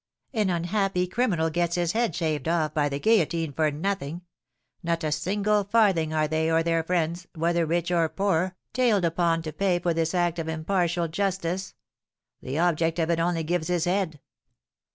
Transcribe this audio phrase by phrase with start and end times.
[0.33, 4.23] An unhappy criminal gets his head shaved off by the guillotine for nothing;
[4.81, 9.43] not a single farthing are they or their friends, whether rich or poor, tailed upon
[9.43, 11.75] to pay for this act of impartial justice.
[12.41, 14.19] The object of it only gives his head!